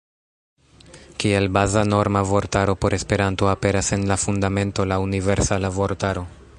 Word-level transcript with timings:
Kiel 1.23 1.49
baza 1.49 1.83
norma 1.85 2.23
vortaro 2.23 2.75
por 2.75 2.95
Esperanto 2.95 3.49
aperas 3.51 3.91
en 3.91 4.07
la 4.07 4.17
Fundamento 4.17 4.83
la 4.83 4.97
"Universala 4.97 5.69
Vortaro". 5.69 6.25